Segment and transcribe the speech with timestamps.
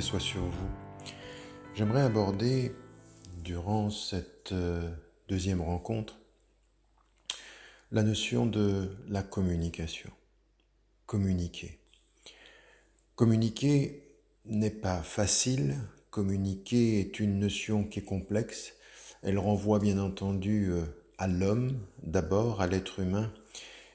[0.00, 0.70] Soit sur vous.
[1.74, 2.72] J'aimerais aborder,
[3.44, 4.90] durant cette euh,
[5.28, 6.18] deuxième rencontre,
[7.92, 10.10] la notion de la communication.
[11.04, 11.78] Communiquer.
[13.14, 14.02] Communiquer
[14.46, 15.76] n'est pas facile.
[16.10, 18.72] Communiquer est une notion qui est complexe.
[19.22, 20.82] Elle renvoie bien entendu euh,
[21.18, 23.30] à l'homme, d'abord à l'être humain.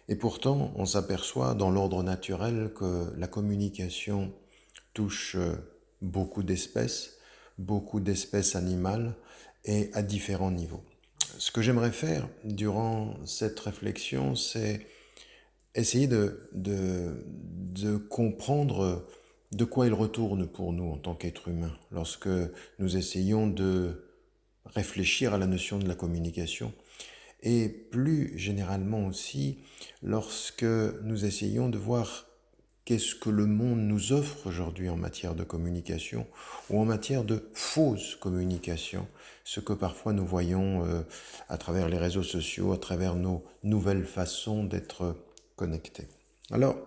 [0.07, 4.31] Et pourtant, on s'aperçoit dans l'ordre naturel que la communication
[4.93, 5.55] touche euh,
[6.01, 7.17] beaucoup d'espèces,
[7.57, 9.15] beaucoup d'espèces animales
[9.63, 10.83] et à différents niveaux.
[11.37, 14.85] Ce que j'aimerais faire durant cette réflexion, c'est
[15.73, 19.05] essayer de, de, comprendre
[19.51, 22.29] de quoi il retourne pour nous en tant qu'être humain lorsque
[22.79, 24.05] nous essayons de
[24.65, 26.73] réfléchir à la notion de la communication
[27.43, 29.59] et plus généralement aussi
[30.01, 32.27] lorsque nous essayons de voir
[32.85, 36.27] qu'est-ce que le monde nous offre aujourd'hui en matière de communication
[36.69, 39.07] ou en matière de fausse communication,
[39.43, 41.01] ce que parfois nous voyons euh,
[41.49, 45.15] à travers les réseaux sociaux, à travers nos nouvelles façons d'être
[45.55, 46.07] connectés.
[46.51, 46.77] Alors,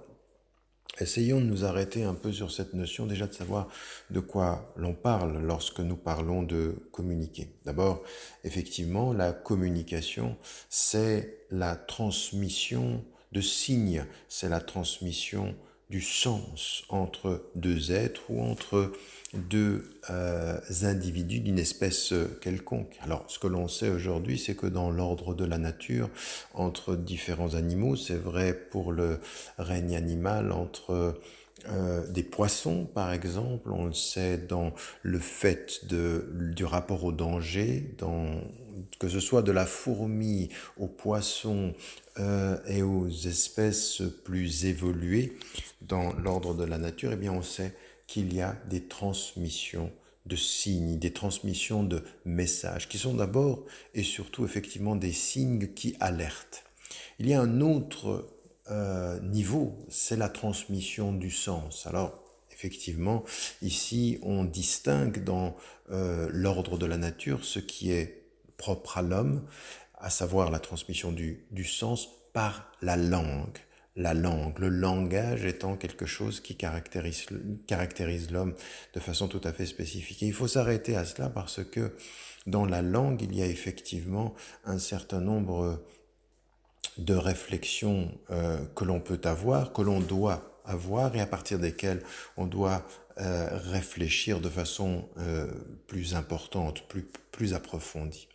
[1.00, 3.68] essayons de nous arrêter un peu sur cette notion déjà de savoir
[4.10, 7.48] de quoi l'on parle lorsque nous parlons de communiquer.
[7.64, 8.02] D'abord,
[8.44, 10.36] effectivement, la communication,
[10.70, 15.54] c'est la transmission de signes, c'est la transmission
[15.90, 18.92] du sens entre deux êtres ou entre
[19.34, 22.96] deux euh, individus d'une espèce quelconque.
[23.00, 26.10] Alors, ce que l'on sait aujourd'hui, c'est que dans l'ordre de la nature,
[26.54, 29.18] entre différents animaux, c'est vrai pour le
[29.58, 31.18] règne animal, entre
[31.68, 37.12] euh, des poissons, par exemple, on le sait dans le fait de, du rapport au
[37.12, 38.40] danger, dans,
[38.98, 40.48] que ce soit de la fourmi
[40.78, 41.74] aux poissons
[42.18, 45.36] euh, et aux espèces plus évoluées
[45.82, 47.74] dans l'ordre de la nature, eh bien on sait
[48.06, 49.90] qu'il y a des transmissions
[50.26, 53.64] de signes, des transmissions de messages, qui sont d'abord
[53.94, 56.64] et surtout effectivement des signes qui alertent.
[57.18, 58.28] Il y a un autre
[58.70, 61.86] euh, niveau, c'est la transmission du sens.
[61.86, 63.24] Alors, effectivement,
[63.62, 65.56] ici, on distingue dans
[65.90, 68.24] euh, l'ordre de la nature ce qui est
[68.56, 69.46] propre à l'homme,
[69.96, 73.58] à savoir la transmission du, du sens par la langue.
[73.96, 77.26] La langue, le langage étant quelque chose qui caractérise,
[77.66, 78.54] caractérise l'homme
[78.94, 80.22] de façon tout à fait spécifique.
[80.22, 81.92] Et il faut s'arrêter à cela parce que
[82.46, 85.82] dans la langue, il y a effectivement un certain nombre
[86.98, 92.02] de réflexions euh, que l'on peut avoir, que l'on doit avoir et à partir desquelles
[92.36, 92.86] on doit
[93.20, 95.50] euh, réfléchir de façon euh,
[95.86, 98.28] plus importante, plus, plus approfondie.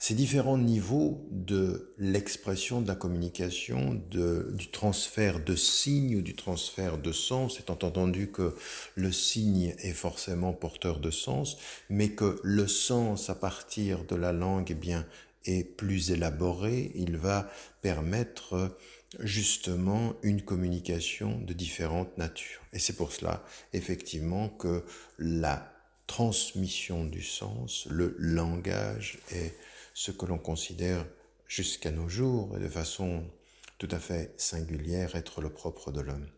[0.00, 6.36] Ces différents niveaux de l'expression de la communication, de, du transfert de signes ou du
[6.36, 8.54] transfert de sens, étant entendu que
[8.94, 11.58] le signe est forcément porteur de sens,
[11.90, 15.04] mais que le sens à partir de la langue, eh bien,
[15.44, 17.50] est plus élaboré, il va
[17.82, 18.76] permettre
[19.20, 22.60] justement une communication de différentes natures.
[22.72, 24.84] Et c'est pour cela, effectivement, que
[25.18, 25.72] la
[26.06, 29.54] transmission du sens, le langage est
[29.94, 31.06] ce que l'on considère
[31.46, 33.24] jusqu'à nos jours et de façon
[33.78, 36.28] tout à fait singulière être le propre de l'homme.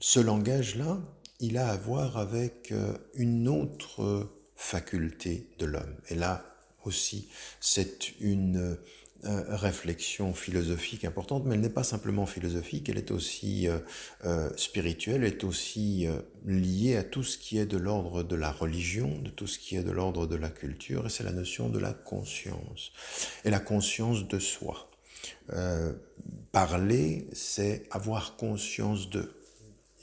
[0.00, 1.00] Ce langage-là,
[1.40, 5.96] il a à voir avec euh, une autre faculté de l'homme.
[6.08, 6.47] Et là,
[6.84, 7.28] aussi,
[7.60, 8.78] c'est une
[9.24, 13.80] euh, réflexion philosophique importante, mais elle n'est pas simplement philosophique, elle est aussi euh,
[14.24, 16.06] euh, spirituelle, elle est aussi
[16.46, 19.74] liée à tout ce qui est de l'ordre de la religion, de tout ce qui
[19.74, 22.92] est de l'ordre de la culture, et c'est la notion de la conscience,
[23.44, 24.88] et la conscience de soi.
[26.52, 29.34] parler, c'est avoir conscience de.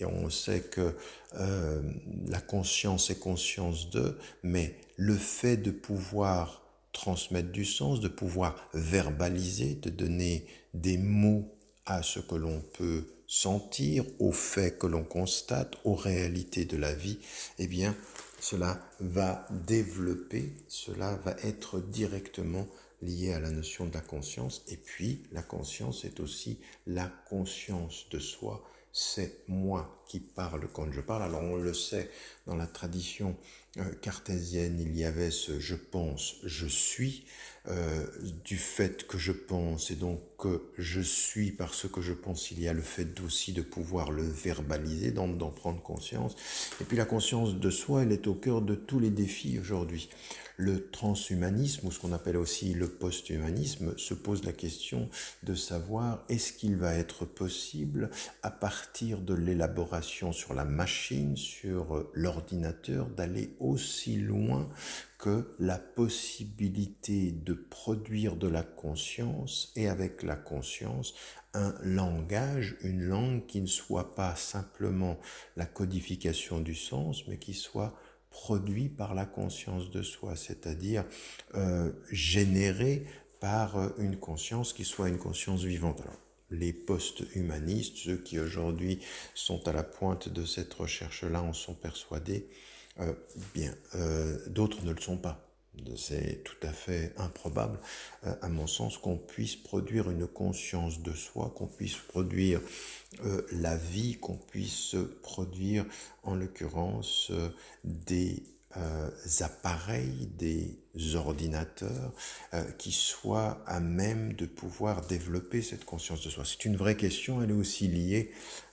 [0.02, 0.94] Et on sait que
[1.32, 6.65] la conscience est conscience de, mais le fait de pouvoir
[7.06, 11.56] transmettre du sens, de pouvoir verbaliser, de donner des mots
[11.86, 16.96] à ce que l'on peut sentir, aux faits que l'on constate, aux réalités de la
[16.96, 17.20] vie,
[17.60, 17.96] eh bien,
[18.40, 22.66] cela va développer, cela va être directement
[23.04, 24.64] lié à la notion de la conscience.
[24.68, 28.64] Et puis, la conscience est aussi la conscience de soi.
[28.92, 31.24] C'est moi qui parle quand je parle.
[31.24, 32.10] Alors, on le sait,
[32.48, 33.36] dans la tradition
[33.78, 37.26] euh, cartésienne, il y avait ce je pense, je suis,
[37.68, 38.06] euh,
[38.44, 42.62] du fait que je pense et donc que je suis parce que je pense, il
[42.62, 46.36] y a le fait aussi de pouvoir le verbaliser, d'en prendre conscience.
[46.80, 50.10] Et puis la conscience de soi, elle est au cœur de tous les défis aujourd'hui.
[50.58, 55.10] Le transhumanisme, ou ce qu'on appelle aussi le post-humanisme, se pose la question
[55.44, 58.10] de savoir est-ce qu'il va être possible,
[58.44, 64.70] à partir de l'élaboration sur la machine, sur l'ordinateur, d'aller aussi loin
[65.18, 71.14] que la possibilité de produire de la conscience et avec la conscience
[71.56, 75.18] un langage, une langue qui ne soit pas simplement
[75.56, 77.96] la codification du sens, mais qui soit
[78.30, 81.06] produit par la conscience de soi, c'est-à-dire
[81.56, 83.06] euh, généré
[83.40, 86.02] par euh, une conscience qui soit une conscience vivante.
[86.52, 89.00] Les post-humanistes, ceux qui aujourd'hui
[89.34, 92.48] sont à la pointe de cette recherche-là, en sont persuadés.
[93.00, 93.14] Euh,
[93.54, 95.42] bien, euh, d'autres ne le sont pas.
[95.98, 97.78] C'est tout à fait improbable,
[98.26, 102.62] euh, à mon sens, qu'on puisse produire une conscience de soi, qu'on puisse produire
[103.54, 105.86] la vie, qu'on puisse produire,
[106.24, 107.32] en l'occurrence,
[107.86, 108.44] des
[108.78, 109.10] euh,
[109.42, 110.78] appareils, des
[111.16, 112.14] ordinateurs
[112.54, 116.44] euh, qui soient à même de pouvoir développer cette conscience de soi.
[116.46, 118.32] C'est une vraie question, elle est aussi liée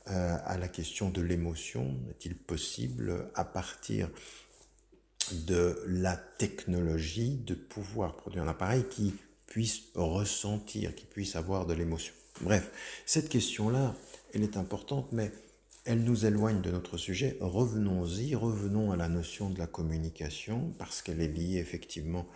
[0.08, 1.96] euh, à la question de l'émotion.
[2.10, 4.10] Est-il possible, à partir
[5.32, 9.14] de la technologie, de pouvoir produire un appareil qui
[9.46, 12.14] puisse ressentir, qui puisse avoir de l'émotion?
[12.40, 12.70] Bref,
[13.06, 13.94] cette question-là,
[14.34, 15.31] elle est importante, mais
[15.84, 17.37] elle nous éloigne de notre sujet.
[17.40, 22.26] Revenons-y, revenons à la notion de la communication, parce qu'elle est liée effectivement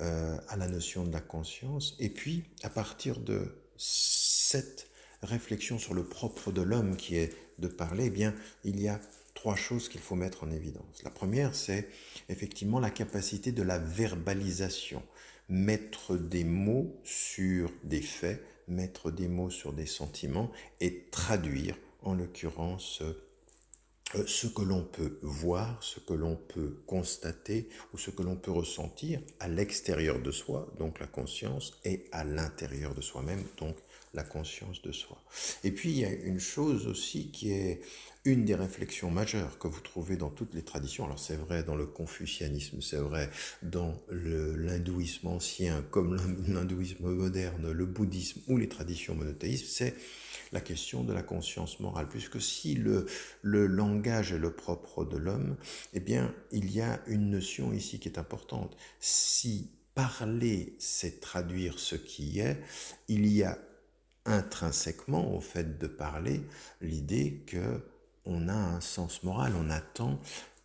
[0.00, 1.96] euh, à la notion de la conscience.
[1.98, 4.88] Et puis, à partir de cette
[5.22, 9.00] réflexion sur le propre de l'homme qui est de parler, eh bien, il y a
[9.34, 11.02] trois choses qu'il faut mettre en évidence.
[11.02, 11.88] La première, c'est
[12.28, 15.02] effectivement la capacité de la verbalisation,
[15.48, 20.50] mettre des mots sur des faits, mettre des mots sur des sentiments
[20.80, 23.12] et traduire en l'occurrence euh,
[24.26, 28.52] ce que l'on peut voir, ce que l'on peut constater ou ce que l'on peut
[28.52, 33.76] ressentir à l'extérieur de soi, donc la conscience, et à l'intérieur de soi-même, donc
[34.12, 35.20] la conscience de soi.
[35.64, 37.80] Et puis il y a une chose aussi qui est
[38.24, 41.04] une des réflexions majeures que vous trouvez dans toutes les traditions.
[41.04, 43.28] Alors c'est vrai dans le confucianisme, c'est vrai
[43.62, 46.16] dans l'hindouisme ancien, comme
[46.46, 49.94] l'hindouisme moderne, le bouddhisme ou les traditions monothéistes, c'est
[50.54, 53.06] la question de la conscience morale, puisque si le,
[53.42, 55.56] le langage est le propre de l'homme,
[55.92, 58.76] eh bien, il y a une notion ici qui est importante.
[59.00, 62.62] Si parler, c'est traduire ce qui est,
[63.08, 63.58] il y a
[64.26, 66.40] intrinsèquement au fait de parler
[66.80, 67.82] l'idée que
[68.24, 70.18] on a un sens moral, on attend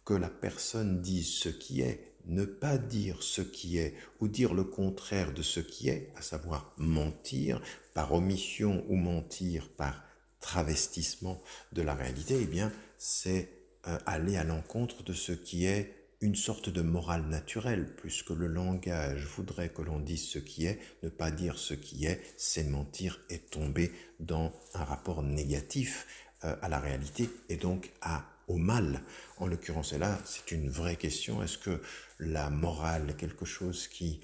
[0.05, 4.53] que la personne dise ce qui est, ne pas dire ce qui est ou dire
[4.53, 7.61] le contraire de ce qui est, à savoir mentir
[7.93, 10.03] par omission ou mentir par
[10.39, 11.41] travestissement
[11.73, 13.49] de la réalité, eh bien, c'est
[13.87, 18.47] euh, aller à l'encontre de ce qui est une sorte de morale naturelle, puisque le
[18.47, 22.65] langage voudrait que l'on dise ce qui est, ne pas dire ce qui est, c'est
[22.65, 26.07] mentir et tomber dans un rapport négatif
[26.43, 29.01] euh, à la réalité et donc à au mal,
[29.37, 29.93] en l'occurrence.
[29.93, 31.41] Et là, c'est une vraie question.
[31.41, 31.81] Est-ce que
[32.19, 34.19] la morale est quelque chose qui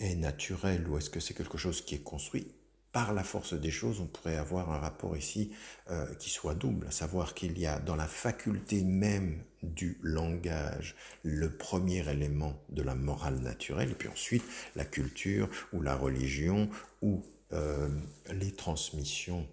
[0.00, 2.48] est naturel ou est-ce que c'est quelque chose qui est construit
[2.96, 5.52] par la force des choses, on pourrait avoir un rapport ici
[5.90, 10.96] euh, qui soit double, à savoir qu'il y a dans la faculté même du langage
[11.22, 14.44] le premier élément de la morale naturelle, et puis ensuite
[14.76, 16.70] la culture ou la religion
[17.02, 17.22] ou
[17.52, 17.90] euh,
[18.32, 19.46] les transmissions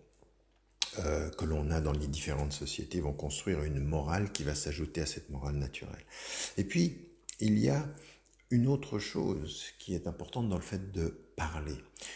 [0.99, 5.01] euh, que l'on a dans les différentes sociétés vont construire une morale qui va s'ajouter
[5.01, 6.05] à cette morale naturelle.
[6.57, 7.07] Et puis,
[7.39, 7.87] il y a
[8.51, 11.75] une autre chose qui est importante dans le fait de parler.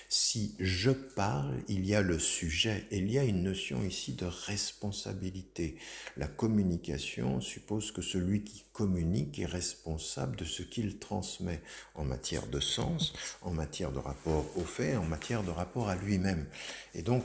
[0.09, 4.13] Si je parle, il y a le sujet et il y a une notion ici
[4.13, 5.77] de responsabilité.
[6.15, 11.61] La communication suppose que celui qui communique est responsable de ce qu'il transmet
[11.95, 15.95] en matière de sens, en matière de rapport aux faits, en matière de rapport à
[15.95, 16.45] lui-même.
[16.93, 17.23] Et donc,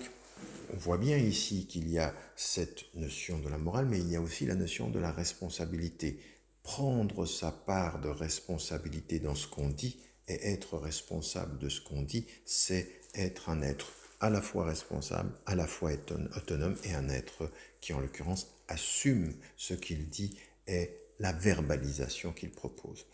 [0.73, 4.17] on voit bien ici qu'il y a cette notion de la morale, mais il y
[4.17, 6.19] a aussi la notion de la responsabilité.
[6.63, 12.03] Prendre sa part de responsabilité dans ce qu'on dit et être responsable de ce qu'on
[12.03, 15.91] dit, c'est être un être à la fois responsable, à la fois
[16.37, 22.51] autonome et un être qui en l'occurrence assume ce qu'il dit et la verbalisation qu'il
[22.51, 23.07] propose.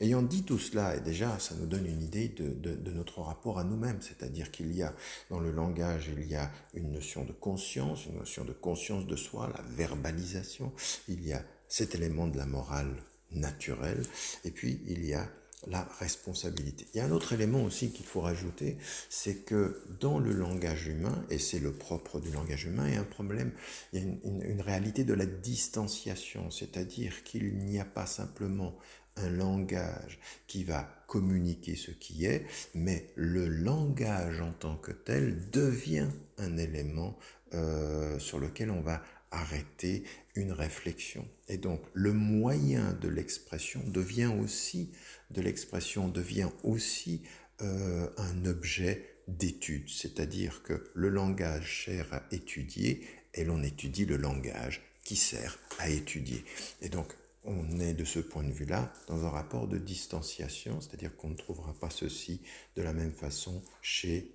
[0.00, 3.64] Ayant dit tout cela, et déjà ça nous donne une idée de, notre rapport à
[3.64, 4.94] nous-mêmes, c'est-à-dire qu'il y a
[5.30, 9.16] dans le langage, il y a une notion de conscience, une notion de conscience de
[9.16, 10.72] soi, la verbalisation,
[11.08, 14.02] il y a cet élément de la morale naturelle,
[14.44, 15.28] et puis il y a
[15.66, 16.86] la responsabilité.
[16.94, 18.76] Il y a un autre élément aussi qu'il faut rajouter,
[19.08, 22.96] c'est que dans le langage humain, et c'est le propre du langage humain, il y
[22.96, 23.52] a un problème,
[23.92, 28.76] il y a une, réalité de la distanciation, c'est-à-dire qu'il n'y a pas simplement
[29.16, 35.50] un langage qui va communiquer ce qui est, mais le langage en tant que tel
[35.50, 36.08] devient
[36.38, 37.18] un élément
[37.54, 39.02] euh, sur lequel on va
[39.36, 41.26] arrêter une réflexion.
[41.48, 44.92] Et donc le moyen de l'expression devient aussi,
[45.30, 47.22] de l'expression devient aussi
[47.62, 54.16] euh, un objet d'étude, c'est-à-dire que le langage sert à étudier et l'on étudie le
[54.16, 56.44] langage qui sert à étudier.
[56.80, 57.14] Et donc
[57.44, 61.36] on est de ce point de vue-là dans un rapport de distanciation, c'est-à-dire qu'on ne
[61.36, 62.40] trouvera pas ceci
[62.76, 64.32] de la même façon chez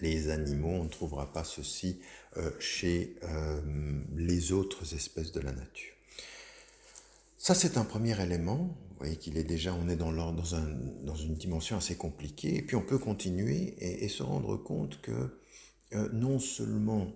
[0.00, 2.00] les animaux, on ne trouvera pas ceci
[2.36, 3.60] euh, chez euh,
[4.16, 5.92] les autres espèces de la nature.
[7.38, 8.56] Ça, c'est un premier élément.
[8.56, 10.68] Vous voyez qu'il est déjà, on est dans, dans, un,
[11.02, 12.56] dans, une dimension assez compliquée.
[12.56, 15.38] Et puis on peut continuer et, se rendre compte que
[15.94, 17.12] euh, non seulement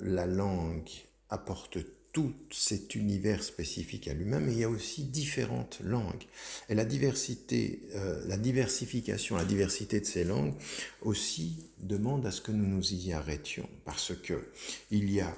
[0.00, 0.90] la langue
[1.28, 1.78] apporte
[2.12, 6.24] tout cet univers spécifique à lui-même, mais il y a aussi différentes langues.
[6.68, 10.54] Et la diversité, euh, la diversification, la diversité de ces langues
[11.02, 14.48] aussi demande à ce que nous nous y arrêtions, parce que
[14.90, 15.36] il y a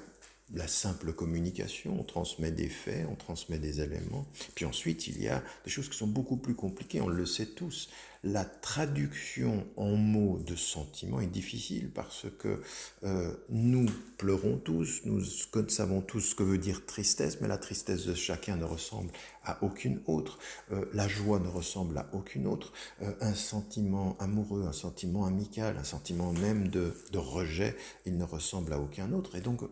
[0.53, 4.25] la simple communication, on transmet des faits, on transmet des éléments.
[4.55, 7.47] Puis ensuite, il y a des choses qui sont beaucoup plus compliquées, on le sait
[7.47, 7.89] tous.
[8.25, 12.61] La traduction en mots de sentiments est difficile parce que
[13.03, 13.85] euh, nous
[14.17, 15.25] pleurons tous, nous
[15.67, 19.11] savons tous ce que veut dire tristesse, mais la tristesse de chacun ne ressemble
[19.43, 20.39] à aucune autre.
[20.71, 22.71] Euh, la joie ne ressemble à aucune autre.
[23.01, 28.23] Euh, un sentiment amoureux, un sentiment amical, un sentiment même de, de rejet, il ne
[28.23, 29.35] ressemble à aucun autre.
[29.35, 29.63] Et donc,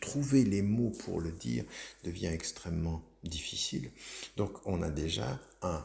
[0.00, 1.64] trouver les mots pour le dire
[2.04, 3.90] devient extrêmement difficile.
[4.36, 5.82] Donc on a déjà un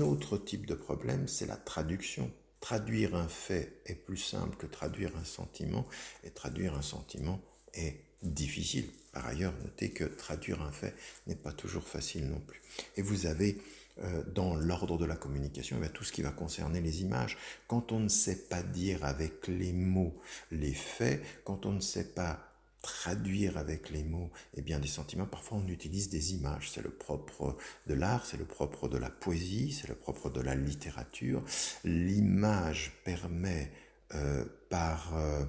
[0.00, 2.30] autre type de problème, c'est la traduction.
[2.60, 5.86] Traduire un fait est plus simple que traduire un sentiment,
[6.24, 7.40] et traduire un sentiment
[7.72, 8.86] est difficile.
[9.12, 10.94] Par ailleurs, notez que traduire un fait
[11.26, 12.60] n'est pas toujours facile non plus.
[12.96, 13.56] Et vous avez
[14.02, 17.36] euh, dans l'ordre de la communication, eh tout ce qui va concerner les images.
[17.66, 20.18] Quand on ne sait pas dire avec les mots
[20.50, 22.49] les faits, quand on ne sait pas
[22.82, 25.26] traduire avec les mots et bien, des sentiments.
[25.26, 26.70] Parfois, on utilise des images.
[26.70, 27.56] C'est le propre
[27.86, 31.42] de l'art, c'est le propre de la poésie, c'est le propre de la littérature.
[31.84, 33.70] L'image permet,
[34.14, 35.44] euh, par euh,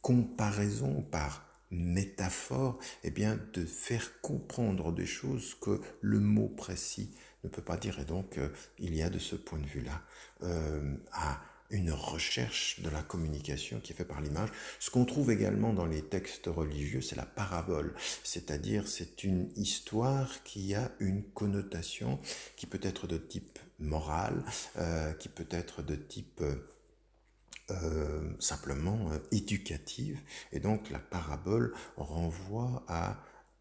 [0.00, 7.48] comparaison, par métaphore, et bien, de faire comprendre des choses que le mot précis ne
[7.48, 7.98] peut pas dire.
[7.98, 8.48] Et donc, euh,
[8.78, 10.02] il y a de ce point de vue-là
[11.12, 14.50] à une recherche de la communication qui est faite par l'image.
[14.78, 20.42] Ce qu'on trouve également dans les textes religieux, c'est la parabole, c'est-à-dire c'est une histoire
[20.44, 22.18] qui a une connotation
[22.56, 24.44] qui peut être de type moral,
[24.76, 26.42] euh, qui peut être de type
[27.70, 30.20] euh, simplement euh, éducative,
[30.52, 33.20] et donc la parabole renvoie à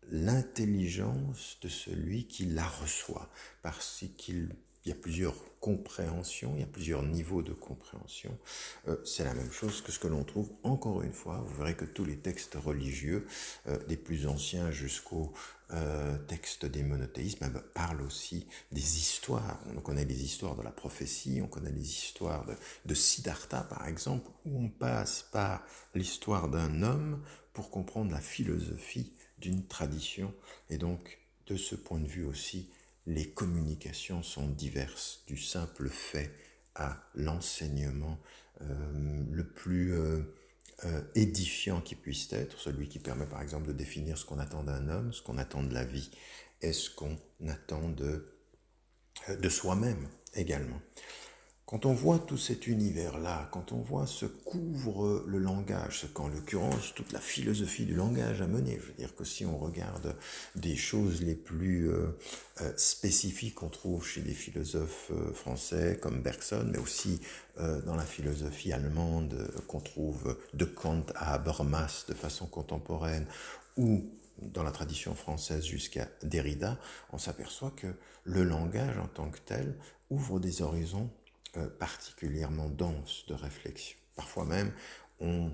[0.09, 3.29] l'intelligence de celui qui la reçoit,
[3.63, 4.55] parce qu'il
[4.89, 8.37] y a plusieurs compréhension, il y a plusieurs niveaux de compréhension.
[8.87, 11.43] Euh, c'est la même chose que ce que l'on trouve encore une fois.
[11.43, 13.25] Vous verrez que tous les textes religieux,
[13.65, 15.33] euh, des plus anciens jusqu'aux
[15.71, 19.59] euh, textes des monothéismes, eh ben, parlent aussi des histoires.
[19.75, 22.53] On connaît les histoires de la prophétie, on connaît les histoires de,
[22.85, 25.63] de Siddhartha par exemple, où on passe par
[25.95, 27.23] l'histoire d'un homme
[27.53, 30.31] pour comprendre la philosophie d'une tradition.
[30.69, 32.69] Et donc, de ce point de vue aussi,
[33.07, 36.31] les communications sont diverses, du simple fait
[36.75, 38.19] à l'enseignement
[38.61, 40.21] euh, le plus euh,
[40.85, 44.63] euh, édifiant qui puisse être, celui qui permet par exemple de définir ce qu'on attend
[44.63, 46.09] d'un homme, ce qu'on attend de la vie
[46.61, 48.33] et ce qu'on attend de,
[49.29, 50.81] de soi-même également.
[51.67, 56.27] Quand on voit tout cet univers-là, quand on voit ce qu'ouvre le langage, ce qu'en
[56.27, 60.15] l'occurrence toute la philosophie du langage a mené, je veux dire que si on regarde
[60.55, 62.15] des choses les plus euh,
[62.61, 67.19] euh, spécifiques qu'on trouve chez des philosophes euh, français comme Bergson, mais aussi
[67.85, 73.25] dans la philosophie allemande qu'on trouve de Kant à Habermas de façon contemporaine,
[73.77, 74.03] ou
[74.41, 76.77] dans la tradition française jusqu'à Derrida,
[77.13, 77.87] on s'aperçoit que
[78.25, 79.77] le langage en tant que tel
[80.09, 81.09] ouvre des horizons
[81.79, 83.97] particulièrement dense de réflexion.
[84.15, 84.71] Parfois même,
[85.19, 85.51] on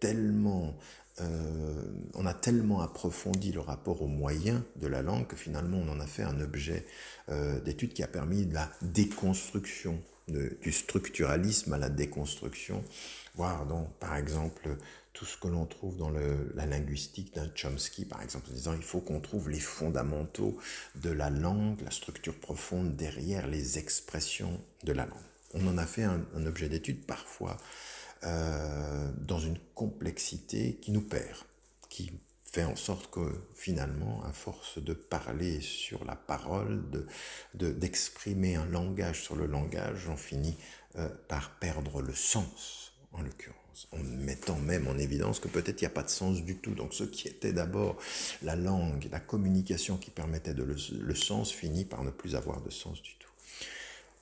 [0.00, 0.76] tellement,
[1.20, 5.88] euh, on a tellement approfondi le rapport aux moyens de la langue que finalement on
[5.90, 6.86] en a fait un objet
[7.28, 12.82] euh, d'étude qui a permis la déconstruction, du structuralisme à la déconstruction,
[13.34, 14.78] voire donc par exemple
[15.14, 18.82] tout ce que l'on trouve dans la linguistique d'un Chomsky, par exemple, en disant il
[18.82, 20.58] faut qu'on trouve les fondamentaux
[20.96, 25.18] de la langue, la structure profonde derrière les expressions de la langue.
[25.54, 27.56] On en a fait un, objet d'étude parfois
[28.24, 31.38] euh, dans une complexité qui nous perd,
[31.88, 32.10] qui
[32.44, 36.82] fait en sorte que finalement, à force de parler sur la parole,
[37.54, 40.56] d'exprimer de, un langage sur le langage, on finit
[40.96, 43.63] euh, par perdre le sens, en l'occurrence.
[43.92, 46.74] En mettant même en évidence que peut-être il n'y a pas de sens du tout.
[46.74, 47.96] Donc ce qui était d'abord
[48.42, 52.60] la langue, la communication qui permettait de le, le sens finit par ne plus avoir
[52.60, 53.24] de sens du tout.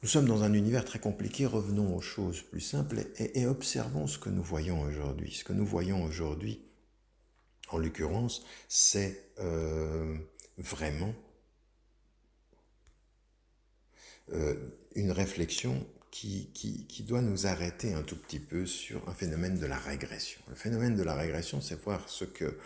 [0.02, 4.18] Nous sommes dans un univers très compliqué, revenons aux choses plus simples et, observons ce
[4.18, 5.32] que nous voyons aujourd'hui.
[5.32, 6.60] Ce que nous voyons aujourd'hui,
[7.68, 10.16] en l'occurrence, c'est euh,
[10.58, 11.14] vraiment
[14.32, 14.56] euh,
[14.96, 19.78] une réflexion qui, doit nous arrêter un tout petit peu sur un phénomène de la
[19.78, 20.40] régression.
[20.48, 22.58] Le phénomène de la régression, c'est voir ce que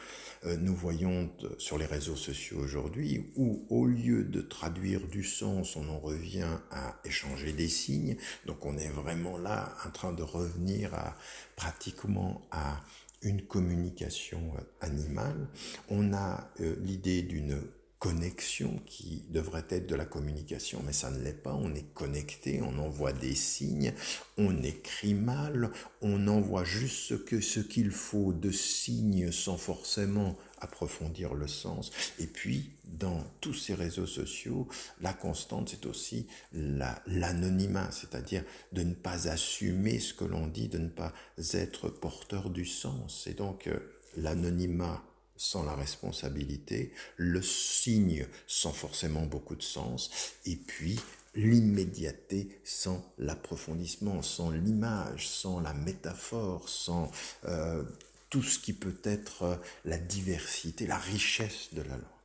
[0.45, 5.77] euh, nous voyons sur les réseaux sociaux aujourd'hui, où au lieu de traduire du sens,
[5.77, 8.17] on en revient à échanger des signes.
[8.47, 11.17] Donc on est vraiment là en train de revenir à
[11.55, 12.81] pratiquement à
[13.23, 15.47] une communication euh, animale.
[15.89, 17.63] On a euh, l'idée d'une
[17.99, 21.55] connexion qui devrait être de la communication, mais ça ne l'est pas.
[21.55, 23.95] On est connecté, on envoie des signes,
[24.37, 25.71] on écrit mal,
[26.03, 31.91] on envoie juste ce que ce qu'il faut de signes sans forcément approfondir le sens.
[32.19, 34.69] Et puis, dans tous ces réseaux sociaux,
[35.01, 40.79] la constante, c'est aussi l'anonymat, c'est-à-dire de ne pas assumer ce que l'on dit, de
[40.79, 41.13] ne pas
[41.55, 43.27] être porteur du sens.
[43.27, 43.79] Et donc, euh,
[44.17, 45.03] l'anonymat
[45.37, 50.11] sans la responsabilité, le signe sans forcément beaucoup de sens,
[50.45, 50.99] et puis
[51.35, 57.11] l'immédiateté sans l'approfondissement, sans l'image, sans la métaphore, sans
[57.45, 57.85] euh,
[58.31, 62.16] tout ce qui peut être euh, la diversité, la richesse de la langue.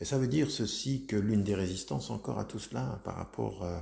[0.00, 3.64] Et ça veut dire ceci que l'une des résistances encore à tout cela par rapport
[3.64, 3.78] euh,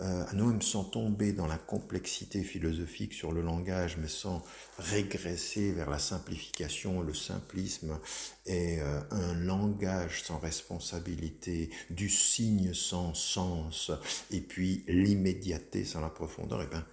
[0.00, 4.44] euh, à nous-mêmes sans tomber dans la complexité philosophique sur le langage, mais sans
[4.78, 7.98] régresser vers la simplification, le simplisme
[8.44, 13.90] et euh, un langage sans responsabilité, du signe sans sens,
[14.30, 16.84] et puis l'immédiateté sans la profondeur, et eh bien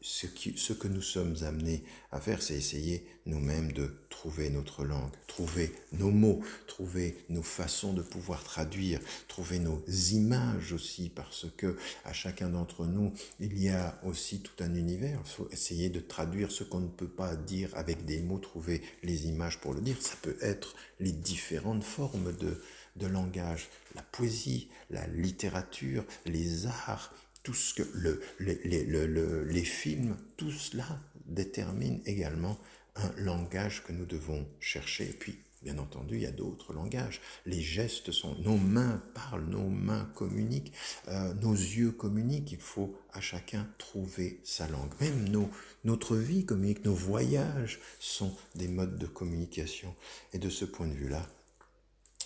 [0.00, 5.72] ce, que nous sommes amenés à faire, c'est essayer nous-mêmes de trouver notre langue, trouver
[5.92, 12.12] nos mots, trouver nos façons de pouvoir traduire, trouver nos images aussi, parce que à
[12.12, 15.20] chacun d'entre nous, il y a aussi tout un univers.
[15.24, 18.82] Il faut essayer de traduire ce qu'on ne peut pas dire avec des mots, trouver
[19.02, 19.96] les images pour le dire.
[20.00, 22.60] Ça peut être les différentes formes de,
[22.96, 30.50] de langage, la poésie, la littérature, les arts, tout ce que le, les, films, tout
[30.50, 30.86] cela
[31.26, 32.58] détermine également
[32.96, 35.08] un langage que nous devons chercher.
[35.08, 37.20] Et puis, bien entendu, il y a d'autres langages.
[37.46, 40.72] Les gestes sont, nos mains parlent, nos mains communiquent,
[41.08, 42.52] euh, nos yeux communiquent.
[42.52, 44.92] Il faut à chacun trouver sa langue.
[45.00, 45.50] Même nos,
[45.84, 49.94] notre vie communique, nos voyages sont des modes de communication.
[50.32, 51.26] Et de ce point de vue-là,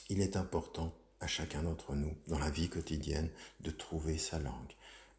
[0.08, 4.74] il est important à chacun d'entre nous, dans la vie quotidienne, de trouver sa langue.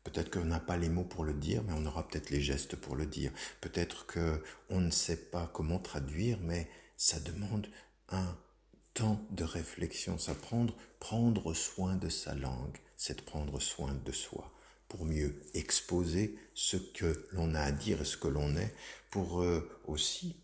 [0.06, 2.76] Peut-être qu'on n'a pas les mots pour le dire, mais on aura peut-être les gestes
[2.76, 3.32] pour le dire.
[3.60, 7.68] Peut-être qu'on ne sait pas comment traduire, mais ça demande
[8.10, 8.38] un
[8.94, 10.20] temps de réflexion.
[10.20, 14.54] Ça prendre, prendre soin de sa langue, c'est prendre soin de soi
[14.88, 18.76] pour mieux exposer ce que l'on a à dire et ce que l'on est,
[19.10, 20.38] pour euh, aussi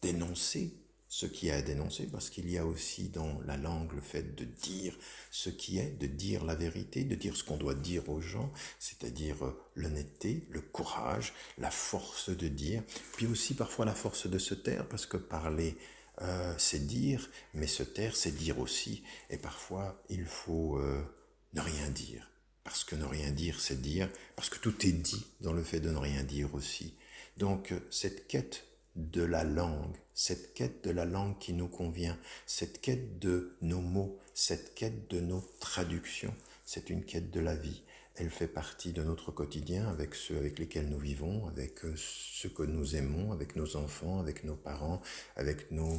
[0.00, 0.81] dénoncer
[1.12, 4.34] ce qui est à dénoncer, parce qu'il y a aussi dans la langue le fait
[4.34, 4.96] de dire
[5.30, 8.50] ce qui est, de dire la vérité, de dire ce qu'on doit dire aux gens,
[8.78, 14.38] c'est-à-dire euh, l'honnêteté, le courage, la force de dire, puis aussi parfois la force de
[14.38, 15.76] se taire, parce que parler,
[16.22, 21.04] euh, c'est dire, mais se taire, c'est dire aussi, et parfois il faut euh,
[21.52, 22.30] ne rien dire,
[22.64, 25.80] parce que ne rien dire, c'est dire, parce que tout est dit dans le fait
[25.80, 26.94] de ne rien dire aussi.
[27.36, 28.64] Donc cette quête
[28.96, 33.80] de la langue, cette quête de la langue qui nous convient, cette quête de nos
[33.80, 37.82] mots, cette quête de nos traductions, c'est une quête de la vie.
[38.16, 42.50] Elle fait partie de notre quotidien avec ceux avec lesquels nous vivons, avec euh, ceux
[42.50, 45.00] que nous aimons, avec nos enfants, avec nos parents,
[45.36, 45.98] avec nos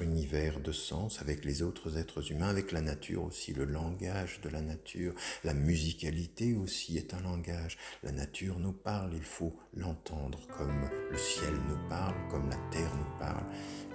[0.00, 4.48] univers de sens avec les autres êtres humains, avec la nature aussi, le langage de
[4.48, 7.76] la nature, la musicalité aussi est un langage.
[8.02, 12.94] La nature nous parle, il faut l'entendre comme le ciel nous parle, comme la terre
[12.96, 13.44] nous parle.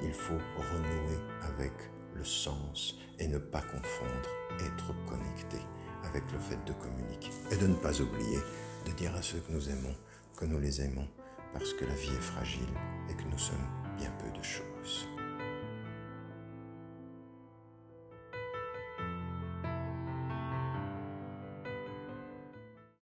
[0.04, 1.74] Il faut renouer avec
[2.14, 4.30] le sens et ne pas confondre
[4.60, 5.58] être connecté
[6.04, 7.32] avec le fait de communiquer.
[7.52, 8.40] Et de ne pas oublier
[8.86, 9.96] de dire à ceux que nous aimons
[10.36, 11.08] que nous les aimons
[11.54, 12.74] parce que la vie est fragile
[13.10, 15.08] et que nous sommes bien peu de choses.